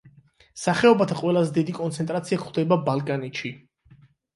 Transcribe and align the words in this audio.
სახეობათა 0.61 1.19
ყველაზე 1.21 1.55
დიდი 1.59 1.77
კონცენტრაცია 1.83 2.43
გვხვდება 2.43 2.83
ბალკანეთში. 2.91 3.59